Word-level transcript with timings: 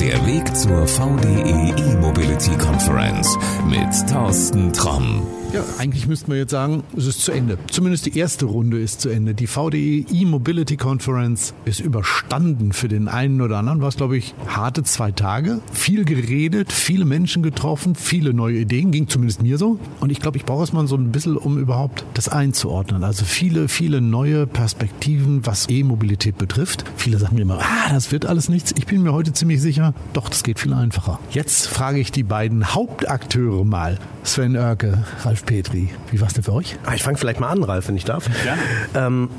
Der 0.00 0.24
Weg 0.26 0.56
zur 0.56 0.86
VDE 0.86 1.74
E-Mobility 1.76 2.56
Conference 2.56 3.36
mit 3.68 4.08
Thorsten 4.08 4.72
Tromm. 4.72 5.26
Ja, 5.50 5.64
eigentlich 5.78 6.06
müssten 6.06 6.30
wir 6.30 6.36
jetzt 6.36 6.50
sagen, 6.50 6.82
es 6.94 7.06
ist 7.06 7.22
zu 7.22 7.32
Ende. 7.32 7.56
Zumindest 7.70 8.04
die 8.04 8.18
erste 8.18 8.44
Runde 8.44 8.78
ist 8.78 9.00
zu 9.00 9.08
Ende. 9.08 9.32
Die 9.32 9.46
VDE 9.46 10.04
E-Mobility 10.12 10.76
Conference 10.76 11.54
ist 11.64 11.80
überstanden. 11.80 12.74
Für 12.74 12.88
den 12.88 13.08
einen 13.08 13.40
oder 13.40 13.56
anderen 13.56 13.80
war 13.80 13.88
es, 13.88 13.96
glaube 13.96 14.18
ich, 14.18 14.34
harte 14.46 14.82
zwei 14.82 15.10
Tage. 15.10 15.62
Viel 15.72 16.04
geredet, 16.04 16.70
viele 16.70 17.06
Menschen 17.06 17.42
getroffen, 17.42 17.94
viele 17.94 18.34
neue 18.34 18.58
Ideen, 18.58 18.90
ging 18.90 19.08
zumindest 19.08 19.42
mir 19.42 19.56
so. 19.56 19.78
Und 20.00 20.12
ich 20.12 20.20
glaube, 20.20 20.36
ich 20.36 20.44
brauche 20.44 20.64
es 20.64 20.74
mal 20.74 20.86
so 20.86 20.96
ein 20.96 21.12
bisschen, 21.12 21.38
um 21.38 21.56
überhaupt 21.56 22.04
das 22.12 22.28
einzuordnen. 22.28 23.02
Also 23.02 23.24
viele, 23.24 23.68
viele 23.68 24.02
neue 24.02 24.46
Perspektiven, 24.46 25.46
was 25.46 25.70
E-Mobilität 25.70 26.36
betrifft. 26.36 26.84
Viele 26.96 27.16
sagen 27.16 27.36
mir 27.36 27.42
immer, 27.42 27.60
ah, 27.60 27.88
das 27.90 28.12
wird 28.12 28.26
alles 28.26 28.50
nichts. 28.50 28.74
Ich 28.76 28.84
bin 28.84 29.02
mir 29.02 29.14
heute 29.14 29.32
ziemlich 29.32 29.62
sicher, 29.62 29.94
doch, 30.12 30.28
das 30.28 30.42
geht 30.42 30.58
viel 30.58 30.74
einfacher. 30.74 31.18
Jetzt 31.30 31.68
frage 31.68 32.00
ich 32.00 32.12
die 32.12 32.22
beiden 32.22 32.74
Hauptakteure 32.74 33.64
mal. 33.64 33.98
Sven 34.24 34.54
Oerke, 34.54 35.04
Ralf 35.22 35.37
Petri. 35.42 35.90
Wie 36.10 36.20
war 36.20 36.28
es 36.28 36.34
denn 36.34 36.42
für 36.42 36.52
euch? 36.52 36.76
Ah, 36.84 36.94
ich 36.94 37.02
fange 37.02 37.18
vielleicht 37.18 37.40
mal 37.40 37.48
an, 37.48 37.62
Ralf, 37.62 37.88
wenn 37.88 37.96
ich 37.96 38.04
darf. 38.04 38.28
Ja. 38.44 39.06
Ähm, 39.06 39.30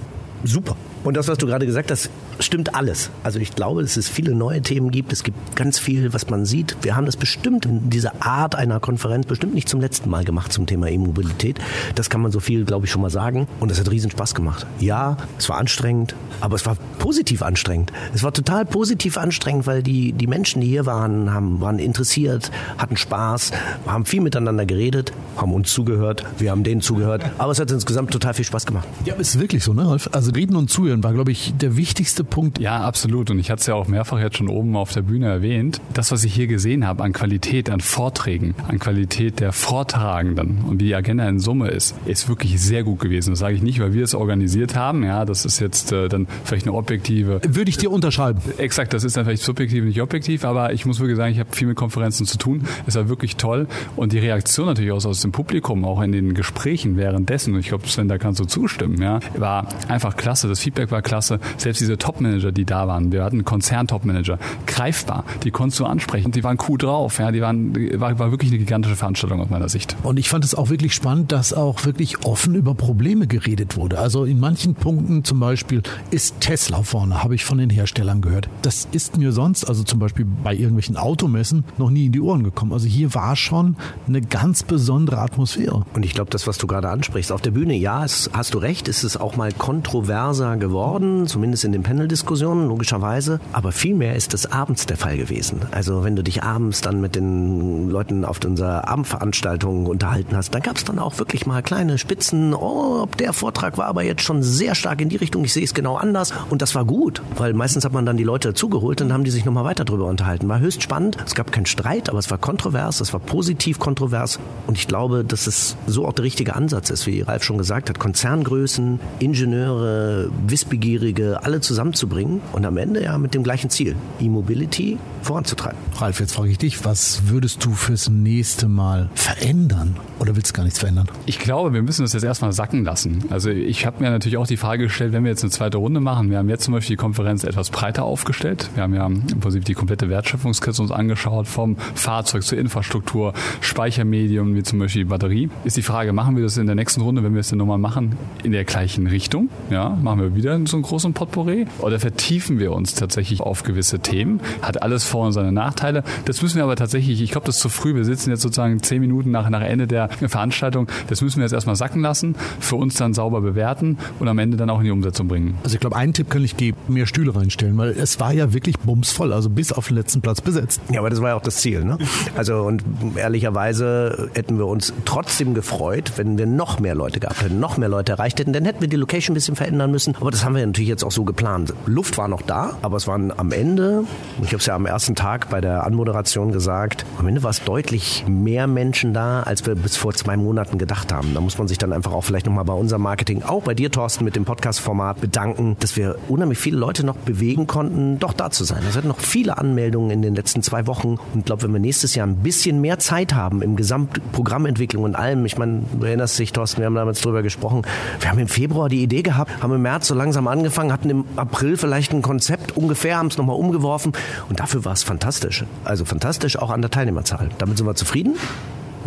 super. 0.43 0.75
Und 1.03 1.15
das, 1.15 1.27
was 1.27 1.37
du 1.37 1.47
gerade 1.47 1.65
gesagt 1.65 1.91
hast, 1.91 2.09
stimmt 2.45 2.75
alles. 2.75 3.09
Also 3.23 3.39
ich 3.39 3.55
glaube, 3.55 3.81
dass 3.81 3.97
es 3.97 4.09
viele 4.09 4.33
neue 4.33 4.61
Themen 4.61 4.91
gibt. 4.91 5.11
Es 5.11 5.23
gibt 5.23 5.55
ganz 5.55 5.79
viel, 5.79 6.13
was 6.13 6.29
man 6.29 6.45
sieht. 6.45 6.75
Wir 6.81 6.95
haben 6.95 7.05
das 7.05 7.17
bestimmt 7.17 7.65
in 7.65 7.89
dieser 7.89 8.25
Art 8.25 8.55
einer 8.55 8.79
Konferenz 8.79 9.25
bestimmt 9.25 9.53
nicht 9.53 9.69
zum 9.69 9.81
letzten 9.81 10.09
Mal 10.09 10.23
gemacht 10.23 10.53
zum 10.53 10.65
Thema 10.65 10.87
E-Mobilität. 10.87 11.59
Das 11.95 12.09
kann 12.09 12.21
man 12.21 12.31
so 12.31 12.39
viel, 12.39 12.65
glaube 12.65 12.85
ich, 12.85 12.91
schon 12.91 13.01
mal 13.01 13.09
sagen. 13.09 13.47
Und 13.59 13.71
es 13.71 13.79
hat 13.79 13.89
riesen 13.91 14.11
Spaß 14.11 14.35
gemacht. 14.35 14.65
Ja, 14.79 15.17
es 15.37 15.49
war 15.49 15.57
anstrengend, 15.57 16.15
aber 16.41 16.55
es 16.55 16.65
war 16.65 16.77
positiv 16.97 17.41
anstrengend. 17.41 17.91
Es 18.13 18.23
war 18.23 18.33
total 18.33 18.65
positiv 18.65 19.17
anstrengend, 19.17 19.67
weil 19.67 19.83
die, 19.83 20.13
die 20.13 20.27
Menschen, 20.27 20.61
die 20.61 20.67
hier 20.67 20.85
waren, 20.85 21.33
haben, 21.33 21.59
waren 21.61 21.79
interessiert, 21.79 22.51
hatten 22.77 22.97
Spaß, 22.97 23.51
haben 23.85 24.05
viel 24.05 24.21
miteinander 24.21 24.65
geredet, 24.65 25.11
haben 25.37 25.53
uns 25.53 25.71
zugehört, 25.73 26.25
wir 26.37 26.51
haben 26.51 26.63
denen 26.63 26.81
zugehört. 26.81 27.23
Aber 27.37 27.51
es 27.51 27.59
hat 27.59 27.71
insgesamt 27.71 28.11
total 28.11 28.33
viel 28.33 28.45
Spaß 28.45 28.65
gemacht. 28.65 28.87
Ja, 29.05 29.15
ist 29.15 29.39
wirklich 29.39 29.63
so, 29.63 29.73
ne, 29.73 29.87
Ralf? 29.87 30.09
Also 30.11 30.31
reden 30.31 30.55
und 30.55 30.69
zuhören 30.69 31.03
war, 31.03 31.13
glaube 31.13 31.31
ich, 31.31 31.53
der 31.57 31.75
wichtigste 31.75 32.23
Punkt. 32.29 32.59
Ja, 32.59 32.81
absolut. 32.81 33.29
Und 33.31 33.39
ich 33.39 33.51
hatte 33.51 33.61
es 33.61 33.67
ja 33.67 33.75
auch 33.75 33.87
mehrfach 33.87 34.19
jetzt 34.19 34.37
schon 34.37 34.47
oben 34.47 34.75
auf 34.75 34.93
der 34.93 35.01
Bühne 35.01 35.27
erwähnt. 35.27 35.81
Das, 35.93 36.11
was 36.11 36.23
ich 36.23 36.33
hier 36.33 36.47
gesehen 36.47 36.85
habe 36.87 37.03
an 37.03 37.13
Qualität, 37.13 37.69
an 37.69 37.81
Vorträgen, 37.81 38.55
an 38.67 38.79
Qualität 38.79 39.39
der 39.39 39.51
Vortragenden 39.51 40.59
und 40.67 40.79
wie 40.79 40.85
die 40.85 40.95
Agenda 40.95 41.27
in 41.27 41.39
Summe 41.39 41.69
ist, 41.69 41.95
ist 42.05 42.29
wirklich 42.29 42.59
sehr 42.61 42.83
gut 42.83 42.99
gewesen. 42.99 43.31
Das 43.31 43.39
sage 43.39 43.55
ich 43.55 43.61
nicht, 43.61 43.79
weil 43.79 43.93
wir 43.93 44.03
es 44.03 44.15
organisiert 44.15 44.75
haben. 44.75 45.03
Ja, 45.03 45.25
das 45.25 45.45
ist 45.45 45.59
jetzt 45.59 45.91
äh, 45.91 46.07
dann 46.07 46.27
vielleicht 46.43 46.65
eine 46.65 46.75
objektive. 46.75 47.41
Würde 47.47 47.69
ich 47.69 47.77
dir 47.77 47.91
unterschreiben. 47.91 48.39
Exakt, 48.57 48.93
das 48.93 49.03
ist 49.03 49.17
dann 49.17 49.25
vielleicht 49.25 49.43
subjektiv, 49.43 49.83
nicht 49.83 50.01
objektiv, 50.01 50.45
aber 50.45 50.73
ich 50.73 50.85
muss 50.85 50.99
wirklich 50.99 51.17
sagen, 51.17 51.31
ich 51.31 51.39
habe 51.39 51.55
viel 51.55 51.67
mit 51.67 51.77
Konferenzen 51.77 52.25
zu 52.25 52.37
tun. 52.37 52.63
Es 52.85 52.95
war 52.95 53.09
wirklich 53.09 53.35
toll. 53.35 53.67
Und 53.95 54.13
die 54.13 54.19
Reaktion 54.19 54.67
natürlich 54.67 54.91
aus, 54.91 55.05
aus 55.05 55.21
dem 55.21 55.31
Publikum, 55.31 55.85
auch 55.85 56.01
in 56.01 56.11
den 56.11 56.33
Gesprächen 56.33 56.97
währenddessen, 56.97 57.53
und 57.53 57.59
ich 57.59 57.67
glaube, 57.67 57.87
Sven, 57.87 58.07
da 58.07 58.17
kannst 58.17 58.39
du 58.39 58.45
zustimmen, 58.45 59.01
ja, 59.01 59.19
war 59.37 59.67
einfach 59.87 60.15
klasse. 60.15 60.47
Das 60.47 60.59
Feedback 60.59 60.91
war 60.91 61.01
klasse. 61.01 61.39
Selbst 61.57 61.81
diese 61.81 61.97
Top-Manager, 62.19 62.51
die 62.51 62.65
da 62.65 62.87
waren, 62.87 63.11
wir 63.11 63.23
hatten 63.23 63.45
Konzern-Top-Manager, 63.45 64.37
greifbar, 64.67 65.23
die 65.43 65.51
konntest 65.51 65.79
du 65.79 65.85
ansprechen, 65.85 66.31
die 66.31 66.43
waren 66.43 66.57
cool 66.67 66.77
drauf, 66.77 67.19
ja, 67.19 67.31
die 67.31 67.41
waren, 67.41 67.73
war, 67.99 68.19
war 68.19 68.31
wirklich 68.31 68.51
eine 68.51 68.59
gigantische 68.59 68.95
Veranstaltung 68.95 69.39
aus 69.39 69.49
meiner 69.49 69.69
Sicht. 69.69 69.95
Und 70.03 70.19
ich 70.19 70.29
fand 70.29 70.43
es 70.43 70.53
auch 70.53 70.69
wirklich 70.69 70.93
spannend, 70.93 71.31
dass 71.31 71.53
auch 71.53 71.85
wirklich 71.85 72.25
offen 72.25 72.55
über 72.55 72.75
Probleme 72.75 73.27
geredet 73.27 73.77
wurde. 73.77 73.99
Also 73.99 74.25
in 74.25 74.39
manchen 74.39 74.75
Punkten 74.75 75.23
zum 75.23 75.39
Beispiel 75.39 75.81
ist 76.11 76.41
Tesla 76.41 76.83
vorne, 76.83 77.23
habe 77.23 77.35
ich 77.35 77.45
von 77.45 77.57
den 77.57 77.69
Herstellern 77.69 78.21
gehört. 78.21 78.49
Das 78.61 78.87
ist 78.91 79.17
mir 79.17 79.31
sonst, 79.31 79.65
also 79.65 79.83
zum 79.83 79.99
Beispiel 79.99 80.25
bei 80.43 80.53
irgendwelchen 80.53 80.97
Automessen, 80.97 81.63
noch 81.77 81.89
nie 81.89 82.07
in 82.07 82.11
die 82.11 82.21
Ohren 82.21 82.43
gekommen. 82.43 82.73
Also 82.73 82.87
hier 82.87 83.13
war 83.15 83.35
schon 83.35 83.77
eine 84.07 84.21
ganz 84.21 84.63
besondere 84.63 85.19
Atmosphäre. 85.19 85.85
Und 85.93 86.03
ich 86.03 86.13
glaube, 86.13 86.31
das, 86.31 86.47
was 86.47 86.57
du 86.57 86.67
gerade 86.67 86.89
ansprichst, 86.89 87.31
auf 87.31 87.41
der 87.41 87.51
Bühne, 87.51 87.75
ja, 87.75 88.03
es, 88.03 88.29
hast 88.33 88.53
du 88.53 88.57
recht, 88.57 88.87
ist 88.87 89.03
es 89.03 89.15
auch 89.15 89.37
mal 89.37 89.51
kontroverser 89.53 90.57
geworden, 90.57 91.27
zumindest 91.27 91.63
in 91.63 91.71
den 91.71 91.83
Panel-Diskussionen, 92.09 92.67
logischerweise. 92.67 93.39
Aber 93.53 93.71
vielmehr 93.71 94.15
ist 94.15 94.33
das 94.33 94.51
abends 94.51 94.85
der 94.85 94.97
Fall 94.97 95.17
gewesen. 95.17 95.61
Also 95.71 96.03
wenn 96.03 96.15
du 96.15 96.23
dich 96.23 96.43
abends 96.43 96.81
dann 96.81 96.99
mit 96.99 97.15
den 97.15 97.89
Leuten 97.89 98.25
auf 98.25 98.39
unserer 98.43 98.87
Abendveranstaltung 98.87 99.85
unterhalten 99.85 100.35
hast, 100.35 100.53
dann 100.53 100.61
gab 100.61 100.77
es 100.77 100.83
dann 100.83 100.99
auch 100.99 101.17
wirklich 101.19 101.45
mal 101.45 101.61
kleine 101.61 101.97
Spitzen. 101.97 102.53
Oh, 102.53 103.07
der 103.19 103.33
Vortrag 103.33 103.77
war 103.77 103.85
aber 103.85 104.03
jetzt 104.03 104.23
schon 104.23 104.41
sehr 104.41 104.75
stark 104.75 105.01
in 105.01 105.09
die 105.09 105.17
Richtung. 105.17 105.43
Ich 105.43 105.53
sehe 105.53 105.63
es 105.63 105.73
genau 105.73 105.95
anders. 105.97 106.33
Und 106.49 106.61
das 106.61 106.73
war 106.75 106.85
gut, 106.85 107.21
weil 107.37 107.53
meistens 107.53 107.85
hat 107.85 107.93
man 107.93 108.05
dann 108.05 108.17
die 108.17 108.23
Leute 108.23 108.49
dazugeholt 108.49 109.01
und 109.01 109.13
haben 109.13 109.23
die 109.23 109.31
sich 109.31 109.45
nochmal 109.45 109.65
weiter 109.65 109.85
darüber 109.85 110.05
unterhalten. 110.05 110.49
War 110.49 110.59
höchst 110.59 110.81
spannend. 110.81 111.17
Es 111.25 111.35
gab 111.35 111.51
keinen 111.51 111.67
Streit, 111.67 112.09
aber 112.09 112.19
es 112.19 112.31
war 112.31 112.37
kontrovers. 112.37 113.01
Es 113.01 113.13
war 113.13 113.19
positiv 113.19 113.79
kontrovers. 113.79 114.39
Und 114.67 114.77
ich 114.77 114.87
glaube, 114.87 115.23
dass 115.23 115.47
es 115.47 115.75
so 115.85 116.07
auch 116.07 116.13
der 116.13 116.25
richtige 116.25 116.55
Ansatz 116.55 116.89
ist, 116.89 117.05
wie 117.05 117.21
Ralf 117.21 117.43
schon 117.43 117.57
gesagt 117.57 117.89
hat. 117.89 117.99
Konzerngrößen, 117.99 118.99
Ingenieure, 119.19 120.29
Wissbegierige, 120.47 121.43
alle 121.43 121.61
zusammenzubringen 121.93 122.41
und 122.53 122.65
am 122.65 122.77
Ende 122.77 123.03
ja 123.03 123.17
mit 123.17 123.33
dem 123.33 123.43
gleichen 123.43 123.69
Ziel, 123.69 123.95
E-Mobility 124.19 124.97
voranzutreiben. 125.21 125.77
Ralf, 125.97 126.19
jetzt 126.19 126.33
frage 126.33 126.49
ich 126.49 126.57
dich, 126.57 126.85
was 126.85 127.23
würdest 127.27 127.63
du 127.65 127.73
fürs 127.73 128.09
nächste 128.09 128.67
Mal 128.67 129.09
verändern? 129.15 129.95
Oder 130.19 130.35
willst 130.35 130.51
du 130.51 130.53
gar 130.53 130.63
nichts 130.63 130.79
verändern? 130.79 131.07
Ich 131.25 131.39
glaube, 131.39 131.73
wir 131.73 131.81
müssen 131.81 132.03
das 132.03 132.13
jetzt 132.13 132.23
erstmal 132.23 132.53
sacken 132.53 132.83
lassen. 132.83 133.25
Also 133.29 133.49
ich 133.49 133.85
habe 133.85 134.01
mir 134.01 134.09
natürlich 134.09 134.37
auch 134.37 134.47
die 134.47 134.57
Frage 134.57 134.83
gestellt, 134.83 135.13
wenn 135.13 135.23
wir 135.23 135.31
jetzt 135.31 135.43
eine 135.43 135.51
zweite 135.51 135.77
Runde 135.77 135.99
machen, 135.99 136.29
wir 136.29 136.37
haben 136.37 136.49
jetzt 136.49 136.63
zum 136.63 136.73
Beispiel 136.73 136.95
die 136.95 137.01
Konferenz 137.01 137.43
etwas 137.43 137.69
breiter 137.69 138.03
aufgestellt. 138.03 138.69
Wir 138.75 138.83
haben 138.83 138.93
ja 138.93 139.05
im 139.05 139.39
Prinzip 139.39 139.65
die 139.65 139.73
komplette 139.73 140.09
Wertschöpfungskette 140.09 140.81
uns 140.81 140.91
angeschaut, 140.91 141.47
vom 141.47 141.77
Fahrzeug 141.95 142.43
zur 142.43 142.57
Infrastruktur, 142.57 143.33
Speichermedium, 143.61 144.55
wie 144.55 144.63
zum 144.63 144.79
Beispiel 144.79 145.03
die 145.03 145.09
Batterie. 145.09 145.49
Ist 145.63 145.77
die 145.77 145.81
Frage, 145.81 146.13
machen 146.13 146.35
wir 146.35 146.43
das 146.43 146.57
in 146.57 146.65
der 146.65 146.75
nächsten 146.75 147.01
Runde, 147.01 147.23
wenn 147.23 147.33
wir 147.33 147.41
es 147.41 147.49
dann 147.49 147.57
nochmal 147.59 147.77
machen, 147.77 148.15
in 148.43 148.51
der 148.51 148.63
gleichen 148.63 149.07
Richtung? 149.07 149.49
Ja, 149.69 149.89
machen 149.89 150.21
wir 150.21 150.35
wieder 150.35 150.59
so 150.65 150.77
einen 150.77 150.83
großen 150.83 151.13
Potpourri? 151.13 151.65
Oder 151.79 151.99
vertiefen 151.99 152.59
wir 152.59 152.71
uns 152.71 152.93
tatsächlich 152.93 153.41
auf 153.41 153.63
gewisse 153.63 153.99
Themen? 153.99 154.41
Hat 154.61 154.81
alles 154.81 155.03
Vor- 155.03 155.27
und 155.27 155.33
seine 155.33 155.51
Nachteile. 155.51 156.03
Das 156.25 156.41
müssen 156.41 156.57
wir 156.57 156.63
aber 156.63 156.75
tatsächlich, 156.75 157.21
ich 157.21 157.31
glaube, 157.31 157.45
das 157.45 157.55
ist 157.55 157.61
zu 157.61 157.69
früh. 157.69 157.95
Wir 157.95 158.05
sitzen 158.05 158.29
jetzt 158.29 158.41
sozusagen 158.41 158.81
zehn 158.81 159.01
Minuten 159.01 159.31
nach, 159.31 159.49
nach 159.49 159.61
Ende 159.61 159.87
der 159.87 160.09
Veranstaltung. 160.09 160.87
Das 161.07 161.21
müssen 161.21 161.37
wir 161.37 161.43
jetzt 161.43 161.53
erstmal 161.53 161.75
sacken 161.75 162.01
lassen, 162.01 162.35
für 162.59 162.75
uns 162.75 162.95
dann 162.95 163.13
sauber 163.13 163.41
bewerten 163.41 163.97
und 164.19 164.27
am 164.27 164.37
Ende 164.39 164.57
dann 164.57 164.69
auch 164.69 164.79
in 164.79 164.85
die 164.85 164.91
Umsetzung 164.91 165.27
bringen. 165.27 165.57
Also 165.63 165.75
ich 165.75 165.79
glaube, 165.79 165.95
einen 165.95 166.13
Tipp 166.13 166.29
kann 166.29 166.43
ich 166.43 166.57
geben, 166.57 166.77
mehr 166.87 167.05
Stühle 167.05 167.35
reinstellen, 167.35 167.77
weil 167.77 167.89
es 167.89 168.19
war 168.19 168.33
ja 168.33 168.53
wirklich 168.53 168.77
bumsvoll, 168.79 169.33
also 169.33 169.49
bis 169.49 169.71
auf 169.71 169.87
den 169.87 169.97
letzten 169.97 170.21
Platz 170.21 170.41
besetzt. 170.41 170.81
Ja, 170.91 170.99
aber 170.99 171.09
das 171.09 171.21
war 171.21 171.29
ja 171.29 171.35
auch 171.35 171.41
das 171.41 171.57
Ziel. 171.57 171.83
Ne? 171.83 171.97
Also 172.35 172.61
und 172.61 172.83
ehrlicherweise 173.15 174.29
hätten 174.33 174.57
wir 174.57 174.67
uns 174.67 174.93
trotzdem 175.05 175.53
gefreut, 175.53 176.13
wenn 176.17 176.37
wir 176.37 176.45
noch 176.45 176.79
mehr 176.79 176.95
Leute 176.95 177.19
gehabt 177.19 177.41
hätten, 177.41 177.59
noch 177.59 177.77
mehr 177.77 177.89
Leute 177.89 178.13
erreicht 178.13 178.39
hätten. 178.39 178.53
Dann 178.53 178.65
hätten 178.65 178.81
wir 178.81 178.87
die 178.87 178.95
Location 178.95 179.33
ein 179.33 179.35
bisschen 179.35 179.55
verändern 179.55 179.91
müssen. 179.91 180.15
Aber 180.19 180.31
das 180.31 180.43
haben 180.43 180.55
wir 180.55 180.65
natürlich 180.65 180.89
jetzt 180.89 181.03
auch 181.03 181.11
so 181.11 181.23
geplant. 181.23 181.68
Luft 181.85 182.17
war 182.17 182.27
noch 182.27 182.41
da, 182.41 182.77
aber 182.81 182.97
es 182.97 183.07
waren 183.07 183.33
am 183.37 183.51
Ende, 183.51 184.03
ich 184.41 184.47
habe 184.47 184.57
es 184.57 184.65
ja 184.65 184.75
am 184.75 184.85
ersten 184.85 185.15
Tag 185.15 185.49
bei 185.49 185.61
der 185.61 185.85
Anmoderation 185.85 186.51
gesagt, 186.51 187.05
am 187.17 187.27
Ende 187.27 187.43
war 187.43 187.51
es 187.51 187.63
deutlich 187.63 188.25
mehr 188.27 188.67
Menschen 188.67 189.13
da, 189.13 189.43
als 189.43 189.65
wir 189.65 189.75
bis 189.75 189.97
vor 189.97 190.13
zwei 190.13 190.37
Monaten 190.37 190.77
gedacht 190.77 191.13
haben. 191.13 191.33
Da 191.33 191.41
muss 191.41 191.57
man 191.57 191.67
sich 191.67 191.77
dann 191.77 191.93
einfach 191.93 192.11
auch 192.11 192.23
vielleicht 192.23 192.45
nochmal 192.45 192.65
bei 192.65 192.73
unserem 192.73 193.01
Marketing, 193.01 193.43
auch 193.43 193.63
bei 193.63 193.73
dir, 193.73 193.91
Thorsten, 193.91 194.25
mit 194.25 194.35
dem 194.35 194.45
Podcast-Format 194.45 195.21
bedanken, 195.21 195.77
dass 195.79 195.95
wir 195.95 196.15
unheimlich 196.27 196.57
viele 196.57 196.77
Leute 196.77 197.05
noch 197.05 197.15
bewegen 197.15 197.67
konnten, 197.67 198.19
doch 198.19 198.33
da 198.33 198.49
zu 198.51 198.63
sein. 198.63 198.81
Es 198.87 198.97
hatten 198.97 199.07
noch 199.07 199.19
viele 199.19 199.57
Anmeldungen 199.57 200.11
in 200.11 200.21
den 200.21 200.35
letzten 200.35 200.63
zwei 200.63 200.87
Wochen. 200.87 201.17
Und 201.33 201.39
ich 201.39 201.45
glaube, 201.45 201.63
wenn 201.63 201.73
wir 201.73 201.79
nächstes 201.79 202.15
Jahr 202.15 202.27
ein 202.27 202.37
bisschen 202.37 202.81
mehr 202.81 202.99
Zeit 202.99 203.33
haben 203.33 203.61
im 203.61 203.75
Gesamtprogrammentwicklung 203.75 205.03
und 205.03 205.15
allem, 205.15 205.45
ich 205.45 205.57
meine, 205.57 205.83
du 205.99 206.05
erinnerst 206.05 206.39
dich, 206.39 206.53
Thorsten, 206.53 206.81
wir 206.81 206.85
haben 206.85 206.95
damals 206.95 207.21
drüber 207.21 207.43
gesprochen, 207.43 207.83
wir 208.19 208.29
haben 208.29 208.39
im 208.39 208.47
Februar 208.47 208.89
die 208.89 209.03
Idee 209.03 209.21
gehabt, 209.21 209.61
haben 209.61 209.73
im 209.73 209.81
März 209.81 210.07
so 210.07 210.15
langsam 210.15 210.47
angefangen, 210.47 210.91
hatten 210.91 211.09
im 211.09 211.25
April 211.35 211.58
vielleicht 211.77 212.13
ein 212.13 212.21
Konzept 212.21 212.75
ungefähr, 212.77 213.17
haben 213.17 213.27
es 213.27 213.37
nochmal 213.37 213.55
umgeworfen 213.55 214.13
und 214.49 214.59
dafür 214.59 214.85
war 214.85 214.93
es 214.93 215.03
fantastisch. 215.03 215.65
Also 215.83 216.05
fantastisch 216.05 216.57
auch 216.57 216.69
an 216.69 216.81
der 216.81 216.91
Teilnehmerzahl. 216.91 217.49
Damit 217.57 217.77
sind 217.77 217.87
wir 217.87 217.95
zufrieden 217.95 218.35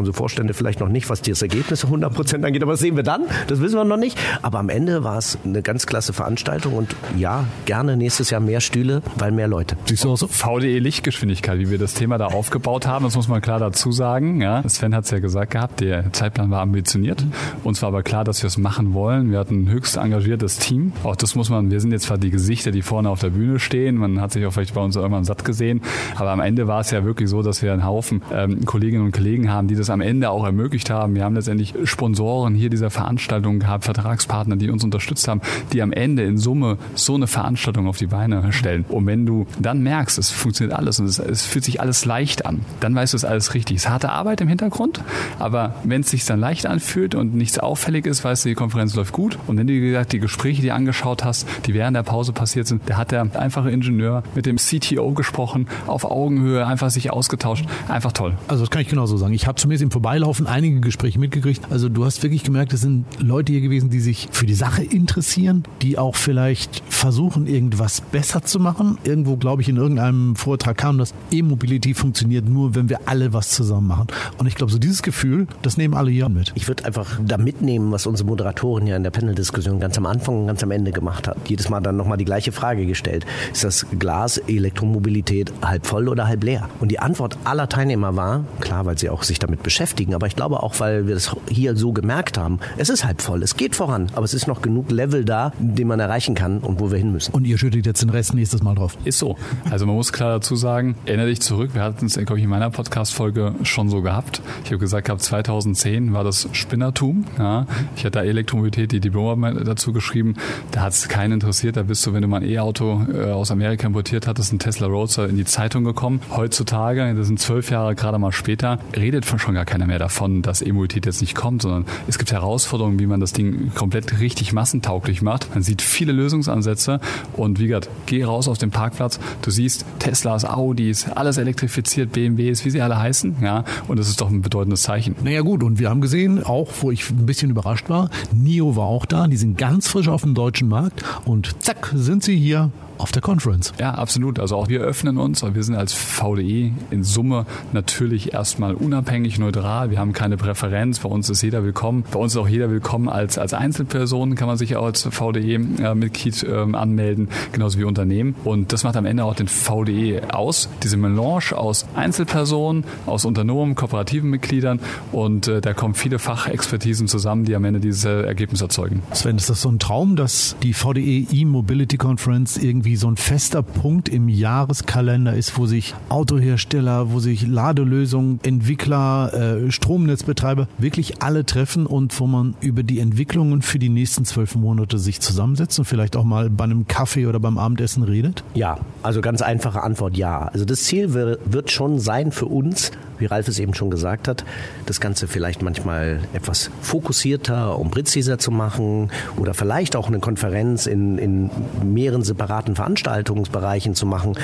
unsere 0.02 0.16
Vorstände 0.16 0.52
vielleicht 0.52 0.80
noch 0.80 0.88
nicht, 0.88 1.08
was 1.08 1.22
das 1.22 1.42
Ergebnis 1.42 1.86
100% 1.86 2.44
angeht, 2.44 2.62
aber 2.62 2.72
das 2.72 2.80
sehen 2.80 2.96
wir 2.96 3.04
dann, 3.04 3.22
das 3.46 3.60
wissen 3.60 3.76
wir 3.76 3.84
noch 3.84 3.96
nicht. 3.96 4.18
Aber 4.42 4.58
am 4.58 4.68
Ende 4.68 5.04
war 5.04 5.16
es 5.16 5.38
eine 5.44 5.62
ganz 5.62 5.86
klasse 5.86 6.12
Veranstaltung 6.12 6.74
und 6.74 6.96
ja, 7.16 7.44
gerne 7.64 7.96
nächstes 7.96 8.30
Jahr 8.30 8.40
mehr 8.40 8.60
Stühle, 8.60 9.02
weil 9.16 9.30
mehr 9.30 9.48
Leute. 9.48 9.76
Siehst 9.84 10.04
du 10.04 10.10
auch 10.10 10.16
so? 10.16 10.26
VDE 10.26 10.78
Lichtgeschwindigkeit, 10.80 11.58
wie 11.58 11.70
wir 11.70 11.78
das 11.78 11.94
Thema 11.94 12.18
da 12.18 12.26
aufgebaut 12.26 12.86
haben, 12.86 13.04
das 13.04 13.14
muss 13.14 13.28
man 13.28 13.40
klar 13.40 13.60
dazu 13.60 13.92
sagen. 13.92 14.40
Ja, 14.40 14.68
Sven 14.68 14.94
hat 14.94 15.04
es 15.04 15.10
ja 15.10 15.20
gesagt 15.20 15.52
gehabt, 15.52 15.80
der 15.80 16.12
Zeitplan 16.12 16.50
war 16.50 16.60
ambitioniert. 16.60 17.24
Uns 17.62 17.80
war 17.82 17.88
aber 17.88 18.02
klar, 18.02 18.24
dass 18.24 18.42
wir 18.42 18.48
es 18.48 18.58
machen 18.58 18.94
wollen. 18.94 19.30
Wir 19.30 19.38
hatten 19.38 19.64
ein 19.64 19.70
höchst 19.70 19.96
engagiertes 19.96 20.58
Team. 20.58 20.92
Auch 21.04 21.16
das 21.16 21.34
muss 21.34 21.48
man, 21.48 21.70
wir 21.70 21.80
sind 21.80 21.92
jetzt 21.92 22.04
zwar 22.04 22.18
die 22.18 22.30
Gesichter, 22.30 22.72
die 22.72 22.82
vorne 22.82 23.08
auf 23.08 23.20
der 23.20 23.30
Bühne 23.30 23.60
stehen, 23.60 23.96
man 23.96 24.20
hat 24.20 24.32
sich 24.32 24.44
auch 24.46 24.52
vielleicht 24.52 24.74
bei 24.74 24.80
uns 24.80 24.96
irgendwann 24.96 25.24
satt 25.24 25.44
gesehen, 25.44 25.82
aber 26.16 26.30
am 26.30 26.40
Ende 26.40 26.66
war 26.66 26.80
es 26.80 26.90
ja 26.90 27.04
wirklich 27.04 27.28
so, 27.28 27.42
dass 27.42 27.62
wir 27.62 27.72
einen 27.72 27.84
Haufen 27.84 28.22
ähm, 28.32 28.64
Kolleginnen 28.64 29.04
und 29.04 29.12
Kollegen 29.12 29.50
haben, 29.50 29.68
die 29.68 29.74
das 29.74 29.90
am 29.92 30.00
Ende 30.00 30.30
auch 30.30 30.44
ermöglicht 30.44 30.90
haben. 30.90 31.14
Wir 31.14 31.24
haben 31.24 31.34
letztendlich 31.34 31.74
Sponsoren 31.84 32.54
hier 32.54 32.70
dieser 32.70 32.90
Veranstaltung 32.90 33.58
gehabt, 33.58 33.84
Vertragspartner, 33.84 34.56
die 34.56 34.70
uns 34.70 34.84
unterstützt 34.84 35.28
haben, 35.28 35.40
die 35.72 35.82
am 35.82 35.92
Ende 35.92 36.24
in 36.24 36.38
Summe 36.38 36.78
so 36.94 37.14
eine 37.14 37.26
Veranstaltung 37.26 37.86
auf 37.86 37.96
die 37.96 38.06
Beine 38.06 38.52
stellen. 38.52 38.84
Und 38.88 39.06
wenn 39.06 39.26
du 39.26 39.46
dann 39.58 39.82
merkst, 39.82 40.18
es 40.18 40.30
funktioniert 40.30 40.78
alles 40.78 41.00
und 41.00 41.06
es, 41.06 41.18
es 41.18 41.44
fühlt 41.44 41.64
sich 41.64 41.80
alles 41.80 42.04
leicht 42.04 42.46
an, 42.46 42.60
dann 42.80 42.94
weißt 42.94 43.12
du, 43.12 43.16
es 43.16 43.24
alles 43.24 43.54
richtig. 43.54 43.76
Es 43.76 43.84
ist 43.84 43.90
harte 43.90 44.10
Arbeit 44.10 44.40
im 44.40 44.48
Hintergrund, 44.48 45.00
aber 45.38 45.74
wenn 45.84 46.02
es 46.02 46.10
sich 46.10 46.24
dann 46.24 46.40
leicht 46.40 46.66
anfühlt 46.66 47.14
und 47.14 47.34
nichts 47.34 47.58
auffällig 47.58 48.06
ist, 48.06 48.24
weißt 48.24 48.44
du, 48.44 48.48
die 48.50 48.54
Konferenz 48.54 48.94
läuft 48.94 49.12
gut. 49.12 49.38
Und 49.46 49.58
wenn 49.58 49.66
du, 49.66 49.74
wie 49.74 49.80
gesagt, 49.80 50.12
die 50.12 50.20
Gespräche, 50.20 50.62
die 50.62 50.72
angeschaut 50.72 51.24
hast, 51.24 51.46
die 51.66 51.74
während 51.74 51.96
der 51.96 52.02
Pause 52.02 52.32
passiert 52.32 52.66
sind, 52.66 52.82
da 52.86 52.96
hat 52.96 53.10
der 53.10 53.26
einfache 53.34 53.70
Ingenieur 53.70 54.22
mit 54.34 54.46
dem 54.46 54.56
CTO 54.56 55.12
gesprochen, 55.12 55.66
auf 55.86 56.04
Augenhöhe, 56.04 56.66
einfach 56.66 56.90
sich 56.90 57.10
ausgetauscht. 57.10 57.64
Einfach 57.88 58.12
toll. 58.12 58.34
Also 58.48 58.62
das 58.62 58.70
kann 58.70 58.82
ich 58.82 58.88
genauso 58.88 59.16
sagen. 59.16 59.34
Ich 59.34 59.46
habe 59.46 59.60
zumindest 59.72 59.82
im 59.84 59.90
Vorbeilaufen 59.90 60.46
einige 60.46 60.80
Gespräche 60.80 61.18
mitgekriegt. 61.18 61.62
Also 61.70 61.88
du 61.88 62.04
hast 62.04 62.22
wirklich 62.22 62.44
gemerkt, 62.44 62.74
es 62.74 62.82
sind 62.82 63.06
Leute 63.18 63.52
hier 63.52 63.62
gewesen, 63.62 63.88
die 63.88 64.00
sich 64.00 64.28
für 64.30 64.44
die 64.44 64.54
Sache 64.54 64.82
interessieren, 64.82 65.62
die 65.80 65.96
auch 65.96 66.14
vielleicht 66.14 66.82
versuchen, 66.88 67.46
irgendwas 67.46 68.02
besser 68.02 68.42
zu 68.42 68.60
machen. 68.60 68.98
Irgendwo, 69.04 69.36
glaube 69.36 69.62
ich, 69.62 69.70
in 69.70 69.76
irgendeinem 69.76 70.36
Vortrag 70.36 70.76
kam, 70.76 70.98
dass 70.98 71.14
E-Mobility 71.30 71.94
funktioniert 71.94 72.46
nur, 72.46 72.74
wenn 72.74 72.90
wir 72.90 73.00
alle 73.06 73.32
was 73.32 73.50
zusammen 73.50 73.86
machen. 73.86 74.08
Und 74.36 74.46
ich 74.46 74.56
glaube, 74.56 74.70
so 74.70 74.78
dieses 74.78 75.02
Gefühl, 75.02 75.46
das 75.62 75.78
nehmen 75.78 75.94
alle 75.94 76.10
hier 76.10 76.28
mit. 76.28 76.52
Ich 76.54 76.68
würde 76.68 76.84
einfach 76.84 77.18
da 77.24 77.38
mitnehmen, 77.38 77.92
was 77.92 78.06
unsere 78.06 78.28
Moderatorin 78.28 78.86
ja 78.86 78.96
in 78.96 79.04
der 79.04 79.10
Panel-Diskussion 79.10 79.80
ganz 79.80 79.96
am 79.96 80.04
Anfang 80.04 80.42
und 80.42 80.46
ganz 80.48 80.62
am 80.62 80.70
Ende 80.70 80.92
gemacht 80.92 81.28
hat. 81.28 81.38
Jedes 81.48 81.70
Mal 81.70 81.80
dann 81.80 81.96
nochmal 81.96 82.18
die 82.18 82.26
gleiche 82.26 82.52
Frage 82.52 82.84
gestellt. 82.84 83.24
Ist 83.52 83.64
das 83.64 83.86
Glas 83.98 84.36
Elektromobilität 84.36 85.50
halb 85.62 85.86
voll 85.86 86.08
oder 86.08 86.26
halb 86.26 86.44
leer? 86.44 86.68
Und 86.80 86.90
die 86.90 86.98
Antwort 86.98 87.38
aller 87.44 87.70
Teilnehmer 87.70 88.16
war, 88.16 88.44
klar, 88.60 88.84
weil 88.84 88.98
sie 88.98 89.08
auch 89.08 89.22
sich 89.22 89.38
damit 89.38 89.61
beschäftigen, 89.62 90.14
aber 90.14 90.26
ich 90.26 90.36
glaube 90.36 90.62
auch, 90.62 90.80
weil 90.80 91.06
wir 91.06 91.14
das 91.14 91.34
hier 91.48 91.76
so 91.76 91.92
gemerkt 91.92 92.38
haben, 92.38 92.58
es 92.76 92.88
ist 92.88 93.04
halb 93.04 93.22
voll, 93.22 93.42
es 93.42 93.56
geht 93.56 93.76
voran, 93.76 94.10
aber 94.14 94.24
es 94.24 94.34
ist 94.34 94.46
noch 94.46 94.62
genug 94.62 94.90
Level 94.90 95.24
da, 95.24 95.52
den 95.58 95.88
man 95.88 96.00
erreichen 96.00 96.34
kann 96.34 96.58
und 96.58 96.80
wo 96.80 96.90
wir 96.90 96.98
hin 96.98 97.12
müssen. 97.12 97.32
Und 97.32 97.44
ihr 97.44 97.58
schüttet 97.58 97.86
jetzt 97.86 98.02
den 98.02 98.10
Rest 98.10 98.34
nächstes 98.34 98.62
Mal 98.62 98.74
drauf. 98.74 98.96
Ist 99.04 99.18
so. 99.18 99.36
Also 99.70 99.86
man 99.86 99.94
muss 99.94 100.12
klar 100.12 100.30
dazu 100.30 100.56
sagen, 100.56 100.96
erinnere 101.06 101.26
dich 101.26 101.40
zurück, 101.40 101.70
wir 101.74 101.82
hatten 101.82 102.06
es, 102.06 102.14
glaube 102.14 102.38
ich, 102.38 102.44
in 102.44 102.50
meiner 102.50 102.70
Podcast-Folge 102.70 103.54
schon 103.62 103.88
so 103.88 104.02
gehabt. 104.02 104.42
Ich 104.64 104.70
habe 104.70 104.78
gesagt, 104.78 105.06
gehabt, 105.06 105.22
2010 105.22 106.12
war 106.12 106.24
das 106.24 106.48
Spinnertum. 106.52 107.24
Ja. 107.38 107.66
Ich 107.96 108.04
hatte 108.04 108.18
da 108.18 108.24
Elektromobilität, 108.24 108.92
die 108.92 109.00
Diplomarbeit 109.00 109.66
dazu 109.66 109.92
geschrieben. 109.92 110.36
Da 110.70 110.82
hat 110.82 110.92
es 110.92 111.08
keinen 111.08 111.32
interessiert. 111.32 111.76
Da 111.76 111.82
bist 111.82 112.04
du, 112.06 112.12
wenn 112.12 112.22
du 112.22 112.28
mal 112.28 112.42
ein 112.42 112.48
E-Auto 112.48 113.06
äh, 113.12 113.30
aus 113.30 113.50
Amerika 113.50 113.86
importiert 113.86 114.26
hattest, 114.26 114.52
ein 114.52 114.58
Tesla 114.58 114.86
Roadster 114.86 115.28
in 115.28 115.36
die 115.36 115.44
Zeitung 115.44 115.84
gekommen. 115.84 116.20
Heutzutage, 116.30 117.14
das 117.14 117.26
sind 117.26 117.38
zwölf 117.38 117.70
Jahre 117.70 117.94
gerade 117.94 118.18
mal 118.18 118.32
später, 118.32 118.78
redet 118.96 119.26
schon 119.42 119.51
gar 119.54 119.64
keiner 119.64 119.86
mehr 119.86 119.98
davon, 119.98 120.42
dass 120.42 120.62
E-Mobilität 120.62 121.06
jetzt 121.06 121.20
nicht 121.20 121.34
kommt, 121.34 121.62
sondern 121.62 121.86
es 122.08 122.18
gibt 122.18 122.32
Herausforderungen, 122.32 122.98
wie 122.98 123.06
man 123.06 123.20
das 123.20 123.32
Ding 123.32 123.72
komplett 123.74 124.20
richtig 124.20 124.52
massentauglich 124.52 125.22
macht. 125.22 125.54
Man 125.54 125.62
sieht 125.62 125.82
viele 125.82 126.12
Lösungsansätze 126.12 127.00
und 127.34 127.58
wie 127.58 127.66
gesagt, 127.66 127.88
geh 128.06 128.24
raus 128.24 128.48
auf 128.48 128.58
den 128.58 128.70
Parkplatz, 128.70 129.18
du 129.42 129.50
siehst 129.50 129.84
Teslas, 129.98 130.44
Audis, 130.44 131.08
alles 131.08 131.38
elektrifiziert, 131.38 132.12
BMWs, 132.12 132.64
wie 132.64 132.70
sie 132.70 132.80
alle 132.80 132.98
heißen, 132.98 133.36
ja, 133.42 133.64
und 133.88 133.98
das 133.98 134.08
ist 134.08 134.20
doch 134.20 134.30
ein 134.30 134.42
bedeutendes 134.42 134.82
Zeichen. 134.82 135.16
Naja 135.22 135.42
gut, 135.42 135.62
und 135.62 135.78
wir 135.78 135.90
haben 135.90 136.00
gesehen, 136.00 136.42
auch 136.42 136.68
wo 136.80 136.90
ich 136.90 137.10
ein 137.10 137.26
bisschen 137.26 137.50
überrascht 137.50 137.88
war, 137.88 138.10
NIO 138.34 138.76
war 138.76 138.86
auch 138.86 139.06
da, 139.06 139.26
die 139.26 139.36
sind 139.36 139.58
ganz 139.58 139.88
frisch 139.88 140.08
auf 140.08 140.22
dem 140.22 140.34
deutschen 140.34 140.68
Markt 140.68 141.02
und 141.24 141.62
zack, 141.62 141.92
sind 141.94 142.22
sie 142.22 142.36
hier 142.36 142.70
auf 143.02 143.10
der 143.10 143.20
Conference. 143.20 143.72
Ja, 143.80 143.94
absolut. 143.94 144.38
Also 144.38 144.56
auch 144.56 144.68
wir 144.68 144.80
öffnen 144.80 145.18
uns, 145.18 145.42
wir 145.42 145.62
sind 145.64 145.74
als 145.74 145.92
VDE 145.92 146.70
in 146.90 147.02
Summe 147.02 147.46
natürlich 147.72 148.32
erstmal 148.32 148.74
unabhängig, 148.74 149.40
neutral. 149.40 149.90
Wir 149.90 149.98
haben 149.98 150.12
keine 150.12 150.36
Präferenz. 150.36 151.00
Bei 151.00 151.08
uns 151.08 151.28
ist 151.28 151.42
jeder 151.42 151.64
willkommen. 151.64 152.04
Bei 152.12 152.20
uns 152.20 152.34
ist 152.34 152.38
auch 152.38 152.48
jeder 152.48 152.70
willkommen 152.70 153.08
als, 153.08 153.38
als 153.38 153.54
Einzelperson, 153.54 154.36
kann 154.36 154.46
man 154.46 154.56
sich 154.56 154.76
auch 154.76 154.84
als 154.84 155.02
VDE-Mitglied 155.02 156.44
äh, 156.44 156.62
ähm, 156.62 156.76
anmelden, 156.76 157.28
genauso 157.50 157.78
wie 157.78 157.84
Unternehmen. 157.84 158.36
Und 158.44 158.72
das 158.72 158.84
macht 158.84 158.96
am 158.96 159.04
Ende 159.04 159.24
auch 159.24 159.34
den 159.34 159.48
VDE 159.48 160.32
aus. 160.32 160.68
Diese 160.84 160.96
Melange 160.96 161.56
aus 161.56 161.86
Einzelpersonen, 161.96 162.84
aus 163.06 163.24
Unternehmen, 163.24 163.74
kooperativen 163.74 164.30
Mitgliedern 164.30 164.78
und 165.10 165.48
äh, 165.48 165.60
da 165.60 165.74
kommen 165.74 165.94
viele 165.94 166.20
Fachexpertisen 166.20 167.08
zusammen, 167.08 167.44
die 167.44 167.56
am 167.56 167.64
Ende 167.64 167.80
dieses 167.80 168.04
Ergebnis 168.04 168.60
erzeugen. 168.60 169.02
Sven, 169.12 169.36
ist 169.36 169.50
das 169.50 169.60
so 169.60 169.70
ein 169.70 169.80
Traum, 169.80 170.14
dass 170.14 170.56
die 170.62 170.72
VDE 170.72 171.26
E-Mobility 171.32 171.96
Conference 171.96 172.56
irgendwie 172.56 172.91
so 172.96 173.08
ein 173.08 173.16
fester 173.16 173.62
Punkt 173.62 174.08
im 174.08 174.28
Jahreskalender 174.28 175.34
ist, 175.34 175.56
wo 175.58 175.66
sich 175.66 175.94
Autohersteller, 176.08 177.12
wo 177.12 177.20
sich 177.20 177.46
Ladelösungen, 177.46 178.40
Entwickler, 178.42 179.32
äh, 179.34 179.70
Stromnetzbetreiber 179.70 180.68
wirklich 180.78 181.22
alle 181.22 181.44
treffen 181.44 181.86
und 181.86 182.18
wo 182.18 182.26
man 182.26 182.54
über 182.60 182.82
die 182.82 183.00
Entwicklungen 183.00 183.62
für 183.62 183.78
die 183.78 183.88
nächsten 183.88 184.24
zwölf 184.24 184.54
Monate 184.54 184.98
sich 184.98 185.20
zusammensetzt 185.20 185.78
und 185.78 185.84
vielleicht 185.84 186.16
auch 186.16 186.24
mal 186.24 186.50
bei 186.50 186.64
einem 186.64 186.86
Kaffee 186.86 187.26
oder 187.26 187.40
beim 187.40 187.58
Abendessen 187.58 188.02
redet? 188.02 188.44
Ja, 188.54 188.78
also 189.02 189.20
ganz 189.20 189.42
einfache 189.42 189.82
Antwort 189.82 190.16
ja. 190.16 190.48
Also 190.48 190.64
das 190.64 190.84
Ziel 190.84 191.12
wird 191.12 191.70
schon 191.70 191.98
sein 191.98 192.32
für 192.32 192.46
uns, 192.46 192.92
wie 193.18 193.26
Ralf 193.26 193.48
es 193.48 193.58
eben 193.58 193.72
schon 193.74 193.90
gesagt 193.90 194.28
hat, 194.28 194.44
das 194.86 195.00
Ganze 195.00 195.28
vielleicht 195.28 195.62
manchmal 195.62 196.20
etwas 196.32 196.70
fokussierter 196.80 197.78
und 197.78 197.90
präziser 197.90 198.38
zu 198.38 198.50
machen 198.50 199.10
oder 199.36 199.54
vielleicht 199.54 199.96
auch 199.96 200.08
eine 200.08 200.18
Konferenz 200.18 200.86
in, 200.86 201.18
in 201.18 201.50
mehreren 201.84 202.22
separaten 202.22 202.71
Veranstaltungsbereichen 202.76 203.94
zu 203.94 204.06
machen. 204.06 204.34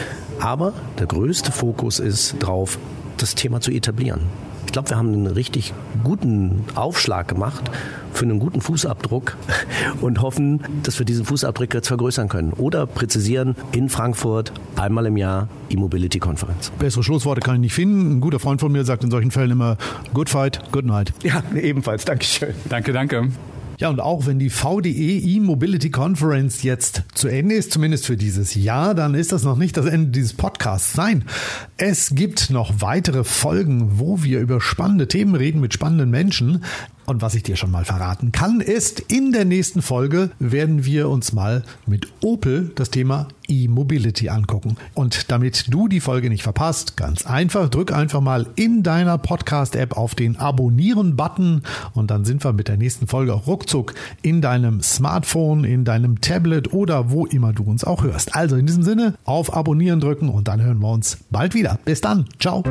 Aber 0.40 0.72
der 0.98 1.06
größte 1.06 1.52
Fokus 1.52 1.98
ist 1.98 2.36
darauf, 2.40 2.78
das 3.16 3.34
Thema 3.34 3.60
zu 3.60 3.70
etablieren. 3.70 4.20
Ich 4.66 4.72
glaube, 4.72 4.90
wir 4.90 4.98
haben 4.98 5.12
einen 5.14 5.26
richtig 5.26 5.72
guten 6.04 6.64
Aufschlag 6.74 7.26
gemacht 7.26 7.70
für 8.12 8.24
einen 8.24 8.38
guten 8.38 8.60
Fußabdruck 8.60 9.36
und 10.02 10.20
hoffen, 10.20 10.60
dass 10.82 10.98
wir 10.98 11.06
diesen 11.06 11.24
Fußabdruck 11.24 11.72
jetzt 11.72 11.88
vergrößern 11.88 12.28
können 12.28 12.52
oder 12.52 12.86
präzisieren 12.86 13.56
in 13.72 13.88
Frankfurt 13.88 14.52
einmal 14.76 15.06
im 15.06 15.16
Jahr 15.16 15.48
E-Mobility-Konferenz. 15.70 16.70
Bessere 16.78 17.02
Schlussworte 17.02 17.40
kann 17.40 17.54
ich 17.56 17.60
nicht 17.62 17.74
finden. 17.74 18.18
Ein 18.18 18.20
guter 18.20 18.40
Freund 18.40 18.60
von 18.60 18.70
mir 18.70 18.84
sagt 18.84 19.04
in 19.04 19.10
solchen 19.10 19.30
Fällen 19.30 19.52
immer 19.52 19.78
Good 20.12 20.28
fight, 20.28 20.60
good 20.70 20.84
night. 20.84 21.14
Ja, 21.22 21.42
ebenfalls. 21.54 22.04
Dankeschön. 22.04 22.54
Danke, 22.68 22.92
danke. 22.92 23.30
Ja, 23.78 23.90
und 23.90 24.00
auch 24.00 24.26
wenn 24.26 24.40
die 24.40 24.50
VDE 24.50 25.18
E-Mobility 25.18 25.90
Conference 25.90 26.64
jetzt 26.64 27.04
zu 27.14 27.28
Ende 27.28 27.54
ist, 27.54 27.72
zumindest 27.72 28.06
für 28.06 28.16
dieses 28.16 28.56
Jahr, 28.56 28.92
dann 28.92 29.14
ist 29.14 29.30
das 29.30 29.44
noch 29.44 29.56
nicht 29.56 29.76
das 29.76 29.86
Ende 29.86 30.10
dieses 30.10 30.32
Podcasts. 30.32 30.96
Nein, 30.96 31.24
es 31.76 32.16
gibt 32.16 32.50
noch 32.50 32.80
weitere 32.80 33.22
Folgen, 33.22 34.00
wo 34.00 34.24
wir 34.24 34.40
über 34.40 34.60
spannende 34.60 35.06
Themen 35.06 35.36
reden 35.36 35.60
mit 35.60 35.74
spannenden 35.74 36.10
Menschen. 36.10 36.64
Und 37.08 37.22
was 37.22 37.34
ich 37.34 37.42
dir 37.42 37.56
schon 37.56 37.70
mal 37.70 37.86
verraten 37.86 38.32
kann, 38.32 38.60
ist, 38.60 39.00
in 39.00 39.32
der 39.32 39.46
nächsten 39.46 39.80
Folge 39.80 40.30
werden 40.38 40.84
wir 40.84 41.08
uns 41.08 41.32
mal 41.32 41.64
mit 41.86 42.06
Opel 42.20 42.70
das 42.74 42.90
Thema 42.90 43.28
E-Mobility 43.48 44.28
angucken. 44.28 44.76
Und 44.92 45.30
damit 45.30 45.72
du 45.72 45.88
die 45.88 46.00
Folge 46.00 46.28
nicht 46.28 46.42
verpasst, 46.42 46.98
ganz 46.98 47.24
einfach, 47.24 47.70
drück 47.70 47.92
einfach 47.92 48.20
mal 48.20 48.46
in 48.56 48.82
deiner 48.82 49.16
Podcast-App 49.16 49.96
auf 49.96 50.14
den 50.14 50.36
Abonnieren-Button 50.36 51.62
und 51.94 52.10
dann 52.10 52.26
sind 52.26 52.44
wir 52.44 52.52
mit 52.52 52.68
der 52.68 52.76
nächsten 52.76 53.06
Folge 53.06 53.32
auch 53.32 53.46
ruckzuck 53.46 53.94
in 54.20 54.42
deinem 54.42 54.82
Smartphone, 54.82 55.64
in 55.64 55.86
deinem 55.86 56.20
Tablet 56.20 56.74
oder 56.74 57.10
wo 57.10 57.24
immer 57.24 57.54
du 57.54 57.62
uns 57.62 57.84
auch 57.84 58.02
hörst. 58.02 58.36
Also 58.36 58.56
in 58.56 58.66
diesem 58.66 58.82
Sinne, 58.82 59.14
auf 59.24 59.56
Abonnieren 59.56 60.00
drücken 60.00 60.28
und 60.28 60.46
dann 60.46 60.60
hören 60.60 60.80
wir 60.80 60.92
uns 60.92 61.16
bald 61.30 61.54
wieder. 61.54 61.78
Bis 61.86 62.02
dann. 62.02 62.26
Ciao. 62.38 62.62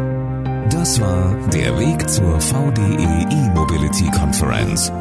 Das 0.70 1.00
war 1.00 1.34
der 1.54 1.80
Weg 1.80 2.10
zur 2.10 2.42
VDE 2.42 3.26
E-Mobility 3.30 4.10
Conference. 4.12 4.92